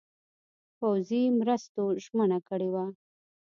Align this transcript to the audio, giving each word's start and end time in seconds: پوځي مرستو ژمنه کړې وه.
پوځي 0.77 1.23
مرستو 1.39 1.83
ژمنه 2.03 2.39
کړې 2.47 2.69
وه. 2.73 2.85